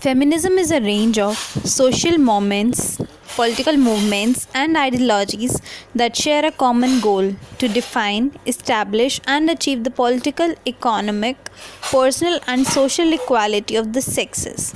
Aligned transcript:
Feminism 0.00 0.56
is 0.56 0.70
a 0.70 0.80
range 0.80 1.18
of 1.18 1.36
social 1.36 2.16
moments, 2.16 2.98
political 3.36 3.76
movements, 3.76 4.46
and 4.54 4.74
ideologies 4.74 5.60
that 5.94 6.16
share 6.16 6.42
a 6.46 6.50
common 6.50 7.00
goal 7.00 7.34
to 7.58 7.68
define, 7.68 8.32
establish, 8.46 9.20
and 9.26 9.50
achieve 9.50 9.84
the 9.84 9.90
political, 9.90 10.54
economic, 10.66 11.36
personal, 11.82 12.40
and 12.46 12.66
social 12.66 13.12
equality 13.12 13.76
of 13.76 13.92
the 13.92 14.00
sexes. 14.00 14.70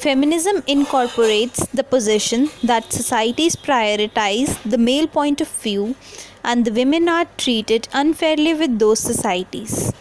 Feminism 0.00 0.62
incorporates 0.66 1.66
the 1.68 1.82
position 1.82 2.50
that 2.62 2.92
societies 2.92 3.56
prioritize 3.56 4.62
the 4.64 4.76
male 4.76 5.06
point 5.06 5.40
of 5.40 5.48
view 5.48 5.96
and 6.44 6.66
the 6.66 6.72
women 6.72 7.08
are 7.08 7.26
treated 7.38 7.88
unfairly 7.94 8.52
with 8.52 8.78
those 8.78 9.00
societies. 9.00 9.94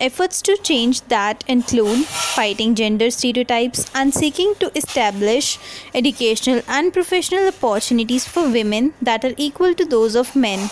Efforts 0.00 0.40
to 0.40 0.56
change 0.56 1.02
that 1.08 1.44
include 1.46 2.06
fighting 2.06 2.74
gender 2.74 3.10
stereotypes 3.10 3.90
and 3.94 4.14
seeking 4.14 4.54
to 4.54 4.72
establish 4.74 5.58
educational 5.94 6.62
and 6.66 6.90
professional 6.90 7.48
opportunities 7.48 8.26
for 8.26 8.48
women 8.48 8.94
that 9.02 9.26
are 9.26 9.34
equal 9.36 9.74
to 9.74 9.84
those 9.84 10.16
of 10.16 10.34
men. 10.34 10.70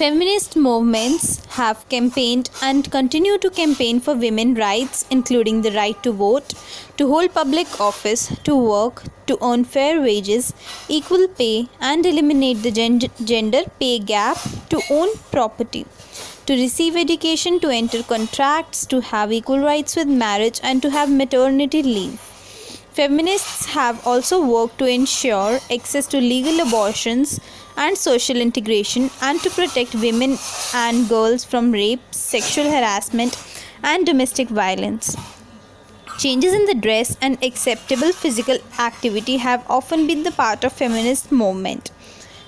Feminist 0.00 0.56
movements 0.56 1.44
have 1.56 1.86
campaigned 1.90 2.48
and 2.62 2.90
continue 2.90 3.36
to 3.36 3.50
campaign 3.50 4.00
for 4.00 4.14
women's 4.14 4.58
rights, 4.58 5.04
including 5.10 5.60
the 5.60 5.72
right 5.72 6.02
to 6.02 6.10
vote, 6.10 6.54
to 6.96 7.06
hold 7.06 7.34
public 7.34 7.78
office, 7.78 8.34
to 8.44 8.56
work, 8.56 9.02
to 9.26 9.36
earn 9.44 9.64
fair 9.64 10.00
wages, 10.00 10.54
equal 10.88 11.28
pay, 11.28 11.68
and 11.80 12.06
eliminate 12.06 12.62
the 12.62 12.70
gender 12.70 13.64
pay 13.78 13.98
gap, 13.98 14.38
to 14.70 14.80
own 14.88 15.10
property 15.30 15.84
to 16.46 16.54
receive 16.54 16.96
education, 16.96 17.60
to 17.60 17.68
enter 17.68 18.02
contracts, 18.02 18.86
to 18.86 19.02
have 19.02 19.30
equal 19.30 19.58
rights 19.58 19.96
with 19.96 20.08
marriage, 20.08 20.60
and 20.62 20.80
to 20.80 20.88
have 20.88 21.10
maternity 21.10 21.82
leave. 21.82 22.29
Feminists 22.92 23.66
have 23.66 24.04
also 24.04 24.44
worked 24.44 24.78
to 24.78 24.84
ensure 24.84 25.60
access 25.72 26.06
to 26.08 26.18
legal 26.20 26.58
abortions 26.60 27.38
and 27.76 27.96
social 27.96 28.36
integration 28.36 29.10
and 29.22 29.40
to 29.42 29.50
protect 29.50 29.94
women 29.94 30.36
and 30.74 31.08
girls 31.08 31.44
from 31.44 31.70
rape, 31.70 32.00
sexual 32.10 32.68
harassment, 32.68 33.36
and 33.84 34.04
domestic 34.04 34.48
violence. 34.48 35.16
Changes 36.18 36.52
in 36.52 36.66
the 36.66 36.74
dress 36.74 37.16
and 37.22 37.42
acceptable 37.44 38.12
physical 38.12 38.58
activity 38.78 39.36
have 39.36 39.64
often 39.70 40.06
been 40.08 40.24
the 40.24 40.32
part 40.32 40.64
of 40.64 40.72
feminist 40.72 41.30
movement. 41.30 41.92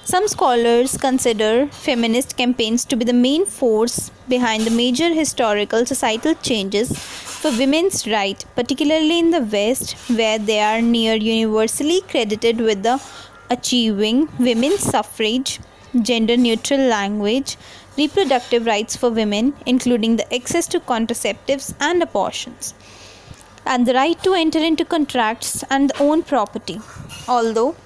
Some 0.05 0.27
scholars 0.27 0.97
consider 0.97 1.69
feminist 1.69 2.36
campaigns 2.36 2.84
to 2.86 2.97
be 2.97 3.05
the 3.05 3.12
main 3.12 3.47
force 3.47 4.11
behind 4.28 4.64
the 4.64 4.70
major 4.70 5.14
historical 5.14 5.86
societal 5.86 6.34
changes 6.34 6.98
for 6.98 7.53
women's 7.53 8.05
rights, 8.08 8.45
particularly 8.56 9.20
in 9.20 9.30
the 9.30 9.41
West, 9.41 9.92
where 10.11 10.41
they 10.41 10.58
are 10.58 10.83
near 10.83 11.14
universally 11.14 12.00
credited 12.00 12.58
with 12.58 12.83
the 12.83 13.00
achieving 13.48 14.28
women's 14.41 14.80
suffrage, 14.80 15.61
gender 16.00 16.36
neutral 16.36 16.80
language, 16.80 17.56
reproductive 17.97 18.67
rights 18.67 18.97
for 18.97 19.08
women, 19.08 19.55
including 19.67 20.17
the 20.17 20.34
access 20.34 20.67
to 20.67 20.80
contraceptives 20.80 21.75
and 21.78 22.03
abortions, 22.03 22.75
and 23.64 23.86
the 23.86 23.95
right 23.95 24.20
to 24.25 24.34
enter 24.34 24.58
into 24.58 24.84
contracts 24.84 25.62
and 25.70 25.92
own 26.00 26.25
property. 26.25 26.80
Although 27.28 27.77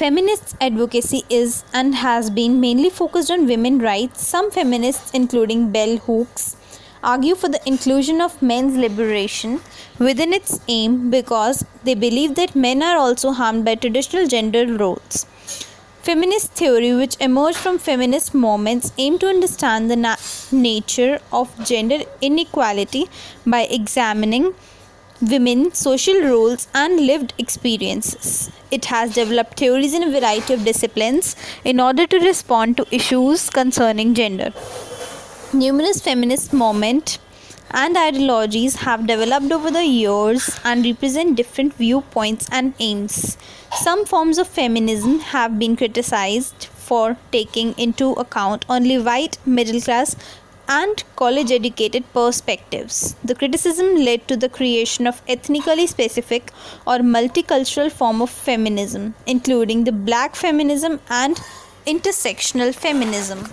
Feminist 0.00 0.56
advocacy 0.62 1.24
is 1.28 1.62
and 1.74 1.94
has 1.94 2.30
been 2.30 2.58
mainly 2.58 2.88
focused 2.88 3.30
on 3.30 3.46
women's 3.46 3.82
rights. 3.82 4.26
Some 4.26 4.50
feminists, 4.50 5.10
including 5.12 5.72
Bell 5.72 5.98
Hooks, 5.98 6.56
argue 7.04 7.34
for 7.34 7.50
the 7.50 7.60
inclusion 7.68 8.22
of 8.22 8.40
men's 8.40 8.78
liberation 8.78 9.60
within 9.98 10.32
its 10.32 10.58
aim 10.68 11.10
because 11.10 11.66
they 11.84 11.94
believe 11.94 12.34
that 12.36 12.56
men 12.56 12.82
are 12.82 12.96
also 12.96 13.32
harmed 13.32 13.66
by 13.66 13.74
traditional 13.74 14.26
gender 14.26 14.64
roles. 14.74 15.26
Feminist 16.00 16.52
theory, 16.52 16.94
which 16.94 17.20
emerged 17.20 17.58
from 17.58 17.76
feminist 17.76 18.34
movements, 18.34 18.94
aim 18.96 19.18
to 19.18 19.26
understand 19.26 19.90
the 19.90 19.96
na- 19.96 20.16
nature 20.50 21.20
of 21.30 21.52
gender 21.66 21.98
inequality 22.22 23.10
by 23.44 23.64
examining 23.64 24.54
women's 25.22 25.78
social 25.78 26.20
roles 26.20 26.68
and 26.74 26.98
lived 27.06 27.34
experiences. 27.38 28.50
It 28.70 28.86
has 28.86 29.14
developed 29.14 29.58
theories 29.58 29.94
in 29.94 30.02
a 30.02 30.10
variety 30.10 30.54
of 30.54 30.64
disciplines 30.64 31.36
in 31.64 31.80
order 31.80 32.06
to 32.06 32.18
respond 32.18 32.76
to 32.78 32.94
issues 32.94 33.50
concerning 33.50 34.14
gender. 34.14 34.52
Numerous 35.52 36.00
feminist 36.00 36.52
movements 36.52 37.18
and 37.72 37.96
ideologies 37.96 38.76
have 38.76 39.06
developed 39.06 39.52
over 39.52 39.70
the 39.70 39.84
years 39.84 40.58
and 40.64 40.84
represent 40.84 41.36
different 41.36 41.74
viewpoints 41.74 42.48
and 42.50 42.74
aims. 42.80 43.36
Some 43.72 44.06
forms 44.06 44.38
of 44.38 44.48
feminism 44.48 45.20
have 45.20 45.58
been 45.58 45.76
criticized 45.76 46.64
for 46.64 47.16
taking 47.30 47.72
into 47.78 48.12
account 48.12 48.64
only 48.68 48.98
white, 48.98 49.38
middle 49.46 49.80
class, 49.80 50.16
and 50.78 51.02
college 51.16 51.50
educated 51.50 52.04
perspectives. 52.12 53.16
The 53.24 53.34
criticism 53.34 53.96
led 53.96 54.28
to 54.28 54.36
the 54.36 54.48
creation 54.48 55.06
of 55.06 55.20
ethnically 55.26 55.86
specific 55.86 56.52
or 56.86 56.98
multicultural 56.98 57.90
form 57.90 58.22
of 58.22 58.30
feminism, 58.30 59.14
including 59.26 59.84
the 59.84 59.92
black 59.92 60.36
feminism 60.36 61.00
and 61.08 61.36
intersectional 61.86 62.72
feminism. 62.74 63.52